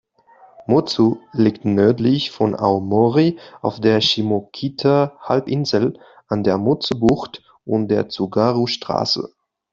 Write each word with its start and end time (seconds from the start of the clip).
Mutsu 0.65 1.19
liegt 1.31 1.63
nördlich 1.63 2.31
von 2.31 2.55
Aomori 2.55 3.37
auf 3.61 3.79
der 3.79 4.01
Shimokita-Halbinsel 4.01 5.99
an 6.27 6.43
der 6.43 6.57
Mutsu-Bucht 6.57 7.43
und 7.65 7.87
der 7.89 8.09
Tsugaru-Straße. 8.09 9.29